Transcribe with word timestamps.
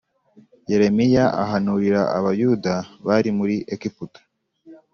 Yeremiya 0.69 1.25
ahanurira 1.43 2.01
Abayuda 2.17 2.73
bari 3.07 3.29
muri 3.37 3.55
Egiputa. 3.73 4.19